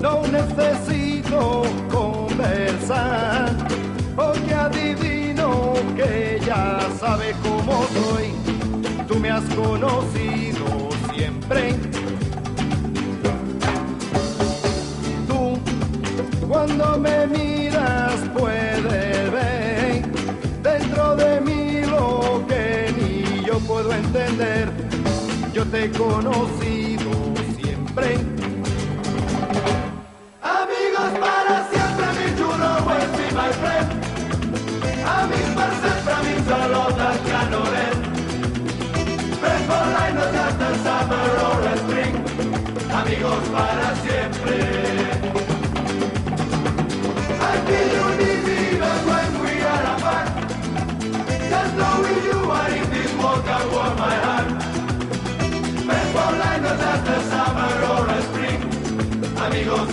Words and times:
no 0.00 0.22
necesito 0.28 1.62
conversar, 1.90 3.50
porque 4.14 4.54
adivino 4.54 5.74
que 5.96 6.40
ya 6.44 6.78
sabes 6.98 7.34
cómo 7.42 7.84
soy, 7.92 8.32
tú 9.06 9.18
me 9.18 9.30
has 9.30 9.44
conocido 9.54 10.66
siempre. 11.12 11.74
Tú, 15.26 15.58
cuando 16.48 16.98
me 16.98 17.26
miras, 17.26 18.14
puedes 18.36 19.32
ver 19.32 20.02
dentro 20.62 21.16
de 21.16 21.40
mí 21.40 21.80
lo 21.86 22.44
que 22.48 22.94
ni 22.96 23.44
yo 23.44 23.58
puedo 23.60 23.92
entender. 23.92 24.70
Yo 25.52 25.64
te 25.66 25.84
he 25.84 25.90
conocido 25.90 27.10
siempre. 27.56 28.37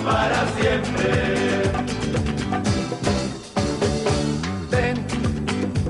Para 0.05 0.45
siempre. 0.53 1.61
Ven, 4.71 5.05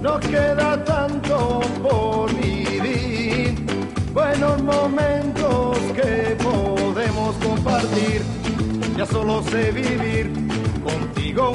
no 0.01 0.19
queda 0.19 0.83
tanto 0.83 1.61
por 1.83 2.33
vivir. 2.33 3.55
Buenos 4.13 4.61
momentos 4.63 5.77
que 5.95 6.24
Ya 8.97 9.05
solo 9.05 9.41
sé 9.43 9.71
vivir 9.71 10.29
contigo. 10.83 11.53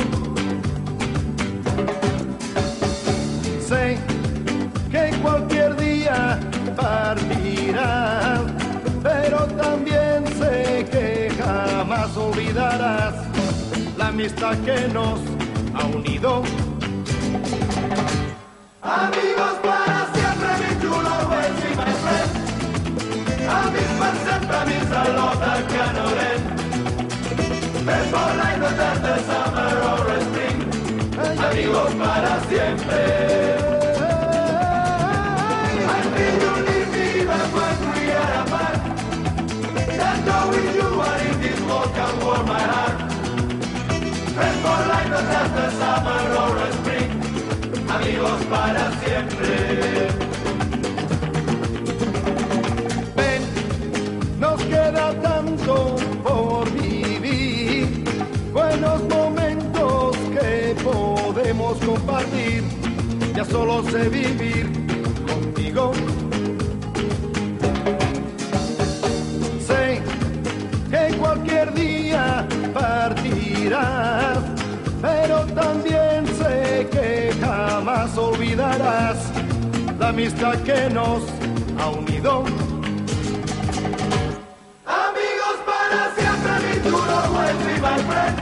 Sé 3.68 3.98
que 4.90 5.10
cualquier 5.22 5.76
día 5.76 6.40
partirás, 6.76 8.40
pero 9.02 9.38
también 9.48 10.24
sé 10.38 10.86
que 10.90 11.30
jamás 11.42 12.16
olvidarás 12.16 13.14
la 13.98 14.08
amistad 14.08 14.56
que 14.64 14.88
nos 14.94 15.20
ha 15.74 15.84
unido. 15.94 16.42
Amigos 18.80 19.19
the 45.28 45.70
summer 45.80 46.24
or 46.42 46.72
spring. 46.78 47.10
Amigos 47.90 48.40
para 48.48 48.90
siempre. 49.02 50.08
Ven, 53.16 53.42
nos 54.38 54.62
queda 54.62 55.14
tanto 55.22 55.96
por 56.22 56.70
vivir, 56.72 58.04
buenos 58.52 59.02
momentos 59.02 60.16
que 60.34 60.74
podemos 60.82 61.78
compartir. 61.78 62.62
Ya 63.34 63.44
solo 63.44 63.82
sé 63.90 64.08
vivir 64.08 64.70
contigo. 65.26 65.92
olvidarás 78.16 79.18
la 79.98 80.08
amistad 80.10 80.54
que 80.62 80.88
nos 80.90 81.22
ha 81.78 81.88
unido. 81.88 82.44
Amigos 84.86 85.56
para 85.66 86.00
siempre, 86.16 86.52
mi 86.66 86.74
duro 86.88 87.16
vuelve 87.34 87.72
y. 87.80 88.34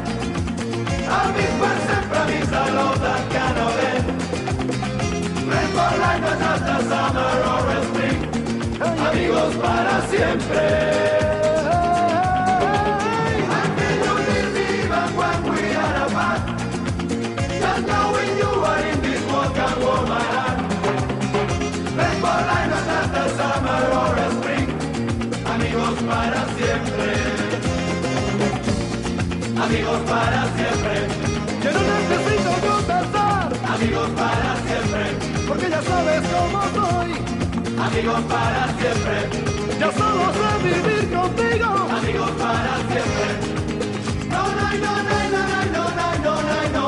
Amigos 1.25 1.55
para 1.63 1.79
siempre, 1.89 2.19
mi 2.31 2.41
salud 2.47 2.99
al 3.15 3.25
canadén. 3.37 4.05
Friends 5.47 5.73
for 5.77 5.93
life, 6.05 6.25
as 6.29 6.85
summer 6.93 7.37
or 7.53 7.69
spring. 7.87 8.19
Amigos 9.09 9.55
para 9.57 9.95
siempre. 10.09 11.18
Para 26.09 26.47
siempre. 26.57 27.09
Amigos 29.63 30.01
para 30.09 30.41
siempre. 30.57 30.95
Que 31.63 31.71
no 31.73 31.81
necesito 31.81 32.51
contestar, 32.67 33.53
Amigos 33.75 34.09
para 34.17 34.51
siempre. 34.67 35.03
porque 35.47 35.69
ya 35.71 35.83
sabes 35.83 36.23
cómo 36.35 36.63
soy. 36.75 37.11
Amigos 37.87 38.21
para 38.29 38.63
siempre. 38.79 39.17
Ya 39.79 39.93
solo 39.93 40.25
sé 40.39 40.49
vivir 40.65 41.05
contigo. 41.15 41.69
Amigos 41.99 42.31
para 42.43 42.73
siempre. 42.89 43.29
No, 44.31 44.43
no, 44.59 44.67
no, 44.85 44.93
no, 45.09 45.19
no, 45.35 45.43
no, 45.45 45.67
no, 45.75 45.85
no, 45.99 46.09
no, 46.25 46.43
no, 46.43 46.59
no. 46.73 46.88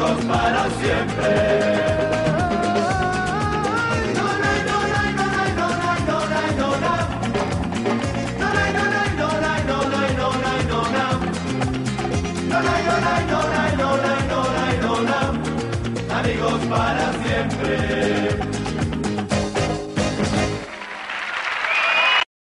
amigos 0.00 0.24
para 0.24 0.70
siempre. 0.70 1.90
Amigos 16.12 16.60
para 16.68 17.12
siempre. 17.12 18.39